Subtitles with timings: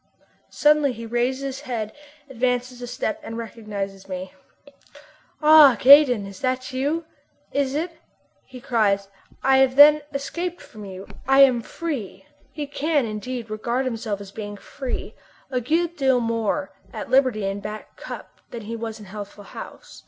[0.49, 1.93] Suddenly he raises his head,
[2.27, 4.33] advances a step and recognizes me.
[5.43, 5.77] "Ah!
[5.79, 7.05] Gaydon, it is you,
[7.51, 7.99] is it?"
[8.43, 9.09] he cries,
[9.43, 11.07] "I have then escaped from you!
[11.27, 15.13] I am free!" He can, indeed, regard himself as being free
[15.51, 19.99] a good deal more at liberty in Back Cup than he was in Healthful House.